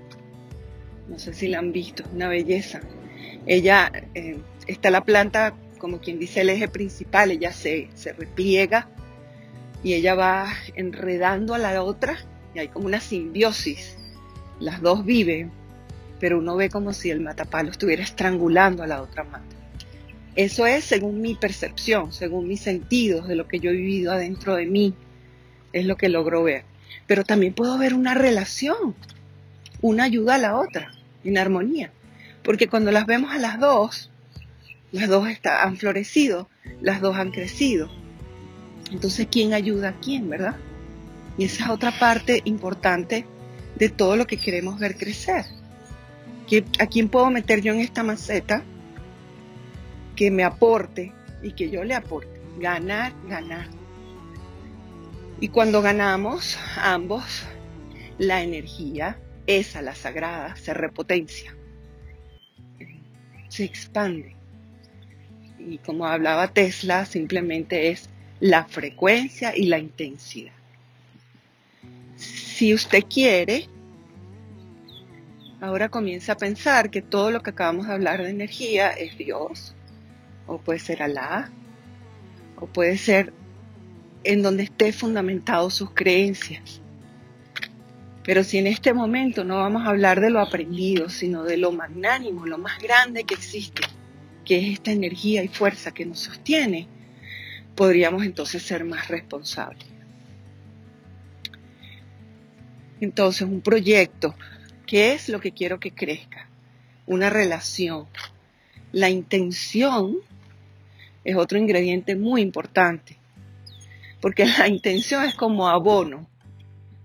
no 1.09 1.17
sé 1.17 1.33
si 1.33 1.47
la 1.47 1.59
han 1.59 1.71
visto, 1.71 2.03
es 2.03 2.09
una 2.13 2.29
belleza. 2.29 2.81
Ella, 3.45 3.91
eh, 4.13 4.37
está 4.67 4.91
la 4.91 5.03
planta 5.03 5.53
como 5.79 5.99
quien 5.99 6.19
dice 6.19 6.41
el 6.41 6.49
eje 6.49 6.67
principal, 6.67 7.31
ella 7.31 7.51
se, 7.51 7.89
se 7.95 8.13
repliega 8.13 8.89
y 9.83 9.93
ella 9.93 10.15
va 10.15 10.53
enredando 10.75 11.53
a 11.53 11.57
la 11.57 11.81
otra 11.83 12.17
y 12.53 12.59
hay 12.59 12.67
como 12.67 12.87
una 12.87 12.99
simbiosis. 12.99 13.97
Las 14.59 14.81
dos 14.81 15.05
viven, 15.05 15.51
pero 16.19 16.39
uno 16.39 16.55
ve 16.55 16.69
como 16.69 16.93
si 16.93 17.09
el 17.09 17.21
matapalo 17.21 17.71
estuviera 17.71 18.03
estrangulando 18.03 18.83
a 18.83 18.87
la 18.87 19.01
otra 19.01 19.23
mata. 19.23 19.55
Eso 20.35 20.65
es 20.65 20.83
según 20.83 21.21
mi 21.21 21.35
percepción, 21.35 22.13
según 22.13 22.47
mis 22.47 22.61
sentidos, 22.61 23.27
de 23.27 23.35
lo 23.35 23.47
que 23.47 23.59
yo 23.59 23.71
he 23.71 23.75
vivido 23.75 24.11
adentro 24.11 24.55
de 24.55 24.65
mí, 24.65 24.93
es 25.73 25.85
lo 25.85 25.97
que 25.97 26.09
logro 26.09 26.43
ver. 26.43 26.63
Pero 27.07 27.23
también 27.23 27.53
puedo 27.53 27.77
ver 27.77 27.93
una 27.93 28.13
relación, 28.13 28.95
una 29.81 30.03
ayuda 30.03 30.35
a 30.35 30.39
la 30.39 30.57
otra 30.57 30.91
en 31.23 31.37
armonía. 31.37 31.91
Porque 32.43 32.67
cuando 32.67 32.91
las 32.91 33.05
vemos 33.05 33.33
a 33.33 33.37
las 33.37 33.59
dos, 33.59 34.11
las 34.91 35.07
dos 35.07 35.27
han 35.43 35.77
florecido, 35.77 36.49
las 36.81 37.01
dos 37.01 37.15
han 37.17 37.31
crecido. 37.31 37.89
Entonces, 38.91 39.27
¿quién 39.29 39.53
ayuda 39.53 39.89
a 39.89 39.99
quién, 39.99 40.29
verdad? 40.29 40.55
Y 41.37 41.45
esa 41.45 41.65
es 41.65 41.69
otra 41.69 41.97
parte 41.97 42.41
importante 42.45 43.25
de 43.75 43.89
todo 43.89 44.15
lo 44.15 44.27
que 44.27 44.37
queremos 44.37 44.79
ver 44.79 44.97
crecer. 44.97 45.45
¿A 46.79 46.87
quién 46.87 47.09
puedo 47.09 47.29
meter 47.29 47.61
yo 47.61 47.73
en 47.73 47.79
esta 47.79 48.03
maceta 48.03 48.63
que 50.15 50.31
me 50.31 50.43
aporte 50.43 51.13
y 51.43 51.51
que 51.51 51.69
yo 51.69 51.83
le 51.83 51.93
aporte? 51.93 52.41
Ganar, 52.59 53.13
ganar. 53.27 53.67
Y 55.39 55.49
cuando 55.49 55.81
ganamos 55.81 56.57
ambos, 56.75 57.43
la 58.17 58.43
energía 58.43 59.17
esa, 59.49 59.81
la 59.81 59.95
sagrada, 59.95 60.55
se 60.55 60.73
repotencia, 60.73 61.55
se 63.47 63.63
expande. 63.63 64.35
Y 65.57 65.79
como 65.79 66.05
hablaba 66.05 66.49
Tesla, 66.49 67.05
simplemente 67.05 67.89
es 67.89 68.09
la 68.39 68.65
frecuencia 68.65 69.55
y 69.55 69.65
la 69.65 69.79
intensidad. 69.79 70.53
Si 72.15 72.73
usted 72.73 73.03
quiere, 73.09 73.67
ahora 75.61 75.89
comienza 75.89 76.33
a 76.33 76.37
pensar 76.37 76.89
que 76.89 77.01
todo 77.01 77.31
lo 77.31 77.41
que 77.41 77.51
acabamos 77.51 77.87
de 77.87 77.93
hablar 77.93 78.21
de 78.21 78.29
energía 78.29 78.91
es 78.91 79.17
Dios, 79.17 79.75
o 80.47 80.57
puede 80.59 80.79
ser 80.79 81.03
Alá, 81.03 81.51
o 82.57 82.67
puede 82.67 82.97
ser 82.97 83.33
en 84.23 84.41
donde 84.41 84.63
esté 84.63 84.91
fundamentado 84.91 85.69
sus 85.69 85.91
creencias. 85.91 86.81
Pero 88.23 88.43
si 88.43 88.57
en 88.57 88.67
este 88.67 88.93
momento 88.93 89.43
no 89.43 89.57
vamos 89.57 89.83
a 89.83 89.89
hablar 89.89 90.19
de 90.19 90.29
lo 90.29 90.39
aprendido, 90.39 91.09
sino 91.09 91.43
de 91.43 91.57
lo 91.57 91.71
magnánimo, 91.71 92.45
lo 92.45 92.57
más 92.57 92.79
grande 92.81 93.23
que 93.23 93.35
existe, 93.35 93.81
que 94.45 94.59
es 94.59 94.73
esta 94.73 94.91
energía 94.91 95.43
y 95.43 95.47
fuerza 95.47 95.93
que 95.93 96.05
nos 96.05 96.19
sostiene, 96.19 96.87
podríamos 97.79 98.25
entonces 98.25 98.61
ser 98.61 98.83
más 98.83 99.07
responsables. 99.07 99.87
Entonces, 102.99 103.43
un 103.43 103.61
proyecto 103.61 104.35
¿Qué 104.89 105.13
es 105.13 105.29
lo 105.29 105.39
que 105.39 105.51
quiero 105.51 105.79
que 105.79 105.91
crezca? 105.91 106.49
Una 107.05 107.29
relación. 107.29 108.07
La 108.91 109.11
intención 109.11 110.17
es 111.23 111.35
otro 111.35 111.59
ingrediente 111.59 112.15
muy 112.15 112.41
importante, 112.41 113.17
porque 114.19 114.47
la 114.57 114.67
intención 114.67 115.25
es 115.25 115.35
como 115.35 115.69
abono 115.69 116.27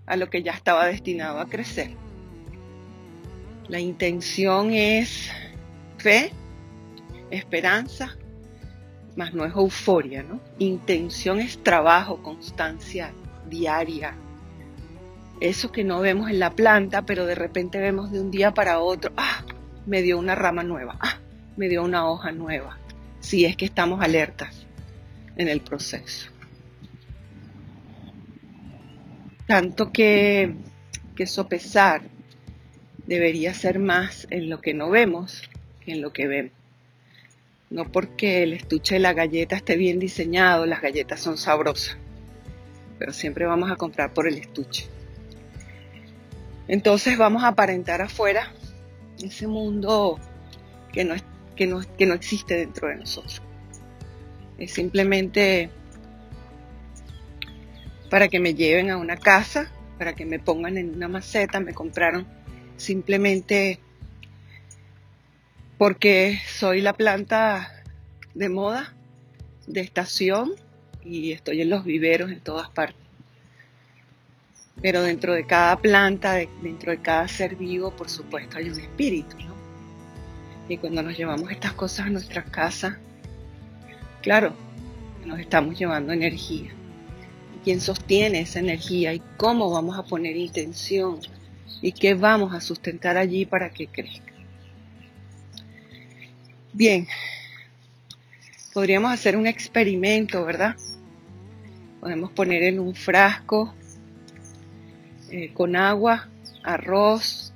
a 0.07 0.15
lo 0.15 0.31
que 0.31 0.41
ya 0.41 0.53
estaba 0.53 0.87
destinado 0.87 1.39
a 1.39 1.47
crecer. 1.47 1.91
La 3.67 3.79
intención 3.79 4.73
es 4.73 5.29
fe, 5.99 6.31
esperanza, 7.29 8.17
más 9.15 9.33
no 9.33 9.45
es 9.45 9.53
euforia, 9.55 10.23
¿no? 10.23 10.39
Intención 10.59 11.39
es 11.39 11.63
trabajo, 11.63 12.21
constancia 12.21 13.13
diaria. 13.49 14.15
Eso 15.39 15.71
que 15.71 15.83
no 15.83 15.99
vemos 15.99 16.29
en 16.29 16.39
la 16.39 16.51
planta, 16.51 17.05
pero 17.05 17.25
de 17.25 17.35
repente 17.35 17.79
vemos 17.79 18.11
de 18.11 18.21
un 18.21 18.31
día 18.31 18.53
para 18.53 18.79
otro, 18.79 19.11
ah, 19.17 19.43
me 19.85 20.01
dio 20.01 20.17
una 20.17 20.35
rama 20.35 20.63
nueva, 20.63 20.97
ah, 21.01 21.19
me 21.57 21.67
dio 21.69 21.83
una 21.83 22.09
hoja 22.09 22.31
nueva. 22.31 22.77
Si 23.19 23.45
es 23.45 23.55
que 23.57 23.65
estamos 23.65 24.01
alertas 24.01 24.65
en 25.35 25.47
el 25.47 25.61
proceso. 25.61 26.29
Tanto 29.47 29.91
que, 29.91 30.55
que 31.15 31.27
sopesar 31.27 32.01
debería 33.05 33.53
ser 33.53 33.79
más 33.79 34.27
en 34.31 34.49
lo 34.49 34.61
que 34.61 34.73
no 34.73 34.89
vemos 34.89 35.43
que 35.81 35.91
en 35.93 36.01
lo 36.01 36.11
que 36.11 36.27
vemos. 36.27 36.64
No 37.69 37.91
porque 37.91 38.43
el 38.43 38.53
estuche 38.53 38.95
de 38.95 38.99
la 38.99 39.13
galleta 39.13 39.55
esté 39.55 39.75
bien 39.75 39.99
diseñado, 39.99 40.65
las 40.65 40.81
galletas 40.81 41.19
son 41.19 41.37
sabrosas, 41.37 41.97
pero 42.99 43.11
siempre 43.11 43.45
vamos 43.45 43.71
a 43.71 43.75
comprar 43.75 44.13
por 44.13 44.27
el 44.27 44.37
estuche. 44.37 44.87
Entonces 46.67 47.17
vamos 47.17 47.43
a 47.43 47.49
aparentar 47.49 48.01
afuera 48.01 48.51
ese 49.21 49.47
mundo 49.47 50.19
que 50.91 51.03
no, 51.03 51.15
que 51.55 51.67
no, 51.67 51.81
que 51.97 52.05
no 52.05 52.13
existe 52.13 52.55
dentro 52.55 52.87
de 52.87 52.95
nosotros. 52.95 53.41
Es 54.57 54.71
simplemente 54.71 55.69
para 58.09 58.27
que 58.27 58.39
me 58.39 58.53
lleven 58.53 58.89
a 58.91 58.97
una 58.97 59.17
casa, 59.17 59.71
para 59.97 60.15
que 60.15 60.25
me 60.25 60.39
pongan 60.39 60.77
en 60.77 60.95
una 60.95 61.07
maceta, 61.07 61.59
me 61.59 61.73
compraron 61.73 62.27
simplemente 62.77 63.79
porque 65.77 66.39
soy 66.47 66.81
la 66.81 66.93
planta 66.93 67.83
de 68.33 68.49
moda, 68.49 68.93
de 69.67 69.81
estación 69.81 70.53
y 71.03 71.31
estoy 71.31 71.61
en 71.61 71.69
los 71.69 71.83
viveros 71.83 72.31
en 72.31 72.39
todas 72.39 72.69
partes. 72.69 73.01
Pero 74.81 75.01
dentro 75.01 75.33
de 75.33 75.45
cada 75.45 75.77
planta, 75.77 76.35
dentro 76.61 76.91
de 76.91 77.01
cada 77.01 77.27
ser 77.27 77.55
vivo, 77.55 77.91
por 77.91 78.09
supuesto, 78.09 78.57
hay 78.57 78.69
un 78.69 78.79
espíritu, 78.79 79.37
¿no? 79.39 79.55
Y 80.67 80.77
cuando 80.77 81.01
nos 81.01 81.17
llevamos 81.17 81.51
estas 81.51 81.73
cosas 81.73 82.07
a 82.07 82.09
nuestra 82.09 82.43
casa, 82.43 82.99
claro, 84.21 84.53
nos 85.25 85.39
estamos 85.39 85.77
llevando 85.77 86.13
energía. 86.13 86.71
¿Quién 87.63 87.81
sostiene 87.81 88.41
esa 88.41 88.59
energía 88.59 89.13
y 89.13 89.21
cómo 89.37 89.71
vamos 89.71 89.97
a 89.97 90.03
poner 90.03 90.35
intención 90.35 91.19
y 91.81 91.91
qué 91.93 92.13
vamos 92.13 92.53
a 92.53 92.61
sustentar 92.61 93.17
allí 93.17 93.45
para 93.45 93.69
que 93.69 93.87
crezca? 93.87 94.34
Bien, 96.77 97.07
podríamos 98.73 99.09
hacer 99.13 99.37
un 99.37 99.47
experimento, 99.47 100.43
¿verdad? 100.43 100.75
Podemos 102.01 102.33
poner 102.33 102.63
en 102.63 102.81
un 102.81 102.93
frasco 102.93 103.73
eh, 105.31 105.53
con 105.53 105.77
agua, 105.77 106.27
arroz 106.63 107.53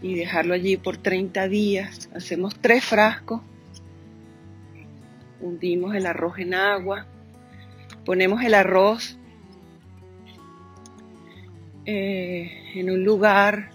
y 0.00 0.16
dejarlo 0.16 0.54
allí 0.54 0.76
por 0.76 0.96
30 0.96 1.46
días. 1.46 2.10
Hacemos 2.16 2.56
tres 2.60 2.84
frascos, 2.84 3.42
hundimos 5.40 5.94
el 5.94 6.06
arroz 6.06 6.40
en 6.40 6.54
agua, 6.54 7.06
ponemos 8.04 8.42
el 8.42 8.54
arroz 8.54 9.16
eh, 11.86 12.72
en 12.74 12.90
un 12.90 13.04
lugar 13.04 13.70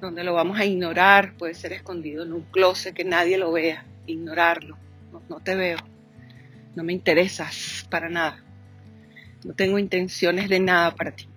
donde 0.00 0.24
lo 0.24 0.34
vamos 0.34 0.58
a 0.58 0.64
ignorar, 0.64 1.34
puede 1.36 1.54
ser 1.54 1.72
escondido 1.72 2.22
en 2.24 2.32
un 2.32 2.42
closet 2.42 2.94
que 2.94 3.04
nadie 3.04 3.38
lo 3.38 3.52
vea, 3.52 3.84
ignorarlo, 4.06 4.76
no, 5.28 5.40
te 5.40 5.54
veo, 5.54 5.78
no 6.74 6.82
me 6.82 6.92
interesas 6.92 7.86
para 7.90 8.08
nada, 8.08 8.42
no 9.44 9.54
tengo 9.54 9.78
intenciones 9.78 10.48
de 10.48 10.60
nada 10.60 10.94
para 10.94 11.12
ti, 11.12 11.28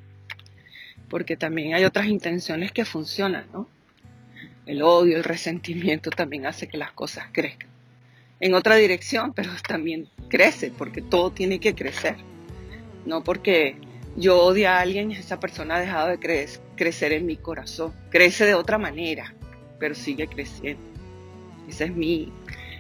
porque 1.10 1.36
también 1.36 1.74
hay 1.74 1.84
otras 1.84 2.08
intenciones 2.08 2.72
que 2.72 2.86
funcionan, 2.86 3.46
¿no? 3.52 3.68
El 4.66 4.82
odio, 4.82 5.18
el 5.18 5.24
resentimiento 5.26 6.10
también 6.10 6.46
hace 6.46 6.68
que 6.68 6.78
las 6.78 6.94
cosas 6.94 7.26
crezcan. 7.34 7.70
En 8.40 8.54
otra 8.54 8.76
dirección, 8.76 9.34
pero 9.34 9.52
también 9.68 10.10
crece, 10.30 10.72
porque 10.72 11.02
todo 11.02 11.32
tiene 11.32 11.60
que 11.60 11.76
crecer. 11.76 12.16
No 13.06 13.24
porque 13.24 13.78
yo 14.16 14.40
odio 14.40 14.70
a 14.70 14.80
alguien 14.80 15.12
esa 15.12 15.40
persona 15.40 15.76
ha 15.76 15.80
dejado 15.80 16.10
de 16.10 16.50
crecer 16.76 17.14
en 17.14 17.26
mi 17.26 17.38
corazón. 17.38 17.94
Crece 18.10 18.46
de 18.46 18.54
otra 18.54 18.78
manera, 18.78 19.34
pero 19.80 19.96
sigue 19.96 20.28
creciendo. 20.28 20.84
Esa 21.68 21.86
es 21.86 21.96
mi, 21.96 22.32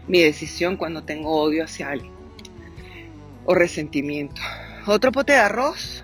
decisión 0.07 0.77
cuando 0.77 1.03
tengo 1.03 1.31
odio 1.31 1.63
hacia 1.63 1.89
alguien 1.89 2.13
o 3.45 3.55
resentimiento. 3.55 4.41
Otro 4.85 5.11
pote 5.11 5.33
de 5.33 5.39
arroz 5.39 6.03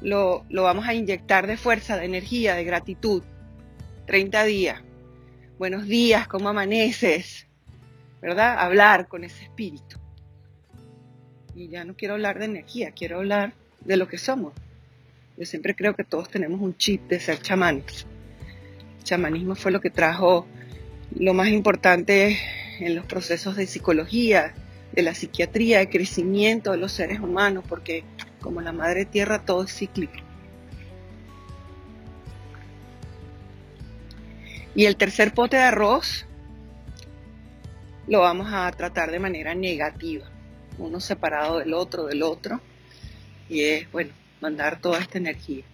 lo, 0.00 0.44
lo, 0.48 0.62
vamos 0.62 0.86
a 0.86 0.94
inyectar 0.94 1.46
de 1.46 1.56
fuerza, 1.56 1.96
de 1.96 2.06
energía, 2.06 2.54
de 2.54 2.64
gratitud. 2.64 3.22
30 4.06 4.44
días. 4.44 4.82
Buenos 5.58 5.86
días, 5.86 6.26
¿cómo 6.26 6.48
amaneces? 6.48 7.46
¿Verdad? 8.22 8.58
Hablar 8.58 9.08
con 9.08 9.24
ese 9.24 9.44
espíritu. 9.44 9.98
Y 11.54 11.68
ya 11.68 11.84
no 11.84 11.96
quiero 11.96 12.14
hablar 12.14 12.38
de 12.38 12.46
energía, 12.46 12.92
quiero 12.92 13.18
hablar 13.18 13.54
de 13.80 13.96
lo 13.96 14.08
que 14.08 14.18
somos. 14.18 14.52
Yo 15.36 15.46
siempre 15.46 15.74
creo 15.74 15.94
que 15.94 16.04
todos 16.04 16.28
tenemos 16.28 16.60
un 16.60 16.76
chip 16.76 17.08
de 17.08 17.20
ser 17.20 17.40
chamanes. 17.40 18.06
El 18.98 19.04
chamanismo 19.04 19.54
fue 19.54 19.72
lo 19.72 19.80
que 19.80 19.90
trajo 19.90 20.46
lo 21.16 21.34
más 21.34 21.48
importante 21.48 22.38
en 22.78 22.94
los 22.94 23.06
procesos 23.06 23.56
de 23.56 23.66
psicología, 23.66 24.54
de 24.92 25.02
la 25.02 25.14
psiquiatría, 25.14 25.78
de 25.78 25.88
crecimiento 25.88 26.72
de 26.72 26.78
los 26.78 26.92
seres 26.92 27.20
humanos, 27.20 27.64
porque 27.68 28.04
como 28.40 28.60
la 28.60 28.72
madre 28.72 29.04
tierra 29.04 29.44
todo 29.44 29.64
es 29.64 29.74
cíclico. 29.74 30.14
Y 34.74 34.86
el 34.86 34.96
tercer 34.96 35.34
pote 35.34 35.56
de 35.56 35.62
arroz 35.62 36.26
lo 38.06 38.20
vamos 38.20 38.48
a 38.50 38.70
tratar 38.72 39.10
de 39.10 39.18
manera 39.18 39.54
negativa, 39.54 40.26
uno 40.78 41.00
separado 41.00 41.58
del 41.58 41.74
otro, 41.74 42.06
del 42.06 42.22
otro, 42.22 42.60
y 43.50 43.64
es, 43.64 43.90
bueno, 43.90 44.12
mandar 44.40 44.80
toda 44.80 45.00
esta 45.00 45.18
energía. 45.18 45.64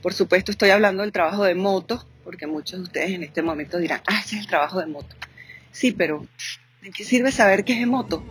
Por 0.00 0.14
supuesto 0.14 0.52
estoy 0.52 0.70
hablando 0.70 1.02
del 1.02 1.12
trabajo 1.12 1.44
de 1.44 1.56
moto, 1.56 2.06
porque 2.24 2.46
muchos 2.46 2.78
de 2.78 2.84
ustedes 2.84 3.10
en 3.10 3.24
este 3.24 3.42
momento 3.42 3.78
dirán, 3.78 4.00
ah, 4.06 4.20
ese 4.24 4.36
es 4.36 4.42
el 4.42 4.46
trabajo 4.46 4.78
de 4.78 4.86
moto. 4.86 5.14
Sí, 5.72 5.90
pero 5.90 6.26
¿de 6.80 6.90
qué 6.90 7.04
sirve 7.04 7.32
saber 7.32 7.64
qué 7.64 7.80
es 7.80 7.86
moto 7.86 8.22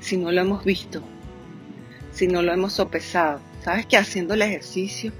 si 0.00 0.16
no 0.16 0.32
lo 0.32 0.40
hemos 0.40 0.64
visto, 0.64 1.02
si 2.12 2.26
no 2.26 2.42
lo 2.42 2.52
hemos 2.52 2.72
sopesado? 2.72 3.40
¿Sabes 3.62 3.86
que 3.86 3.96
haciendo 3.96 4.34
el 4.34 4.42
ejercicio 4.42 5.12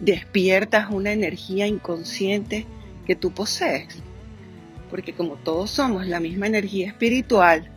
despiertas 0.00 0.90
una 0.90 1.12
energía 1.12 1.66
inconsciente 1.66 2.66
que 3.06 3.14
tú 3.14 3.32
posees? 3.32 3.88
Porque 4.88 5.12
como 5.12 5.34
todos 5.34 5.70
somos 5.70 6.06
la 6.06 6.20
misma 6.20 6.46
energía 6.46 6.88
espiritual, 6.88 7.70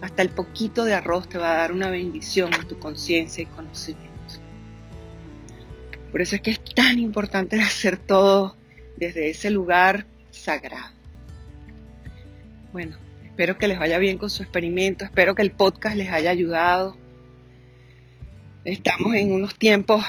hasta 0.00 0.22
el 0.22 0.30
poquito 0.30 0.84
de 0.84 0.94
arroz 0.94 1.28
te 1.28 1.38
va 1.38 1.52
a 1.52 1.56
dar 1.56 1.72
una 1.72 1.90
bendición 1.90 2.52
en 2.54 2.66
tu 2.68 2.78
conciencia 2.78 3.42
y 3.42 3.46
conocimiento. 3.46 4.06
Por 6.10 6.22
eso 6.22 6.36
es 6.36 6.42
que 6.42 6.50
es 6.50 6.62
tan 6.74 6.98
importante 6.98 7.60
hacer 7.60 7.96
todo 7.96 8.56
desde 8.96 9.30
ese 9.30 9.50
lugar 9.50 10.06
sagrado. 10.30 10.94
Bueno, 12.72 12.96
espero 13.24 13.58
que 13.58 13.68
les 13.68 13.78
vaya 13.78 13.98
bien 13.98 14.18
con 14.18 14.30
su 14.30 14.42
experimento, 14.42 15.04
espero 15.04 15.34
que 15.34 15.42
el 15.42 15.50
podcast 15.50 15.96
les 15.96 16.10
haya 16.10 16.30
ayudado. 16.30 16.96
Estamos 18.64 19.14
en 19.14 19.32
unos 19.32 19.54
tiempos 19.54 20.04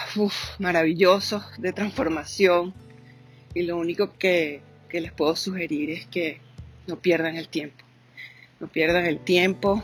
maravillosos 0.58 1.43
de 1.60 1.73
transformación 1.73 2.73
y 3.54 3.62
lo 3.62 3.78
único 3.78 4.13
que 4.17 4.62
les 4.91 5.12
puedo 5.12 5.36
sugerir 5.36 5.91
es 5.91 6.08
que 6.08 6.41
no 6.88 7.00
pierdan 7.00 7.36
el 7.36 7.50
tiempo 7.50 7.87
no 8.60 8.67
pierdan 8.67 9.06
el 9.06 9.20
tiempo 9.20 9.84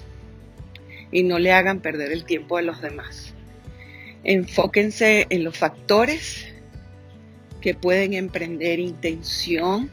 y 1.12 1.24
no 1.24 1.40
le 1.40 1.52
hagan 1.52 1.80
perder 1.80 2.12
el 2.12 2.26
tiempo 2.26 2.58
a 2.58 2.62
los 2.62 2.82
demás. 2.82 3.34
Enfóquense 4.24 5.28
en 5.30 5.44
los 5.44 5.58
factores 5.58 6.48
que 7.62 7.76
pueden 7.76 8.14
emprender 8.14 8.80
intención 8.80 9.90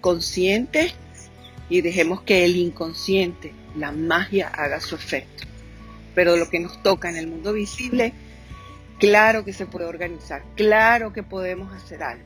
consciente 0.00 0.92
y 1.70 1.80
dejemos 1.80 2.22
que 2.22 2.44
el 2.44 2.56
inconsciente, 2.56 3.52
la 3.76 3.92
magia, 3.92 4.48
haga 4.48 4.80
su 4.80 4.94
efecto. 4.94 5.44
Pero 6.14 6.36
lo 6.36 6.48
que 6.48 6.60
nos 6.60 6.82
toca 6.82 7.08
en 7.08 7.16
el 7.16 7.26
mundo 7.26 7.52
visible, 7.52 8.12
claro 8.98 9.44
que 9.44 9.52
se 9.52 9.66
puede 9.66 9.86
organizar, 9.86 10.42
claro 10.56 11.12
que 11.12 11.22
podemos 11.22 11.72
hacer 11.72 12.02
algo. 12.02 12.24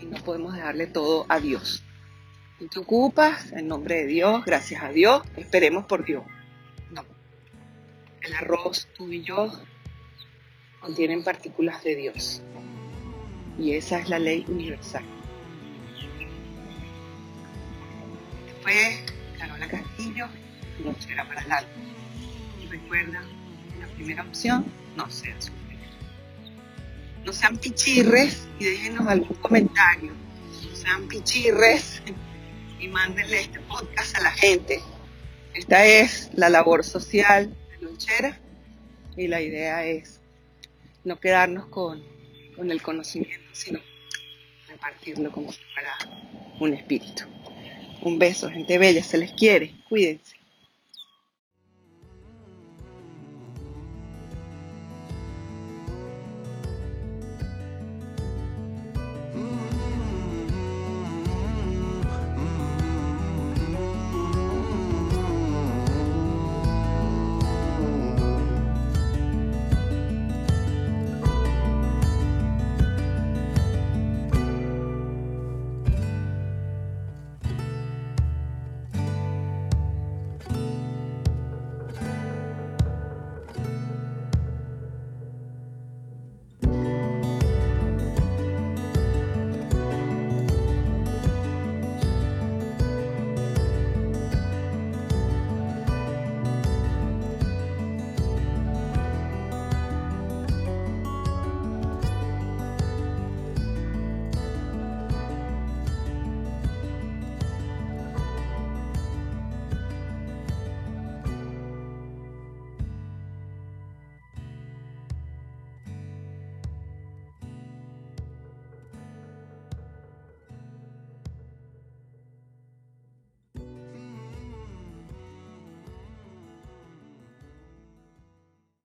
y 0.00 0.06
no 0.06 0.16
podemos 0.24 0.54
dejarle 0.54 0.88
todo 0.88 1.26
a 1.28 1.38
Dios. 1.38 1.84
Te 2.70 2.78
ocupas 2.78 3.50
en 3.52 3.66
nombre 3.66 3.96
de 3.96 4.06
Dios, 4.06 4.44
gracias 4.44 4.84
a 4.84 4.90
Dios, 4.90 5.22
esperemos 5.36 5.84
por 5.86 6.04
Dios. 6.04 6.22
No. 6.90 7.04
El 8.20 8.34
arroz, 8.34 8.86
tú 8.96 9.10
y 9.10 9.22
yo, 9.22 9.50
contienen 10.80 11.24
partículas 11.24 11.82
de 11.82 11.96
Dios. 11.96 12.40
Y 13.58 13.72
esa 13.72 13.98
es 13.98 14.08
la 14.08 14.20
ley 14.20 14.44
universal. 14.48 15.02
Después, 18.46 19.02
Carola 19.38 19.68
Castillo, 19.68 20.26
no 20.84 20.94
será 21.00 21.26
para 21.26 21.42
el 21.42 21.52
alma. 21.52 21.70
Y 22.62 22.66
recuerda, 22.68 23.22
la 23.80 23.86
primera 23.96 24.22
opción, 24.22 24.66
no 24.96 25.10
sea 25.10 25.34
su 25.40 25.50
No 27.24 27.32
sean 27.32 27.56
pichirres 27.58 28.46
y 28.60 28.66
déjenos 28.66 29.06
algún 29.08 29.36
comentario. 29.38 30.12
No 30.12 30.76
sean 30.76 31.08
pichirres 31.08 32.02
y 32.82 32.88
mándenle 32.88 33.42
este 33.42 33.60
podcast 33.60 34.16
a 34.18 34.22
la 34.22 34.32
gente. 34.32 34.80
Esta 35.54 35.86
es 35.86 36.30
la 36.34 36.48
labor 36.48 36.84
social 36.84 37.56
de 37.70 37.84
Lonchera 37.86 38.40
y 39.16 39.28
la 39.28 39.40
idea 39.40 39.86
es 39.86 40.20
no 41.04 41.20
quedarnos 41.20 41.66
con, 41.66 42.02
con 42.56 42.72
el 42.72 42.82
conocimiento, 42.82 43.48
sino 43.52 43.78
repartirlo 44.68 45.30
como 45.30 45.52
si 45.52 45.60
fuera 45.72 45.96
un 46.58 46.74
espíritu. 46.74 47.22
Un 48.02 48.18
beso, 48.18 48.50
gente 48.50 48.78
bella, 48.78 49.04
se 49.04 49.18
les 49.18 49.32
quiere, 49.32 49.74
cuídense. 49.88 50.41